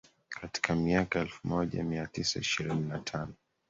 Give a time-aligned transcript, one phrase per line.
[0.29, 3.33] Katika miaka ya elfumoja miatisa ishirini natano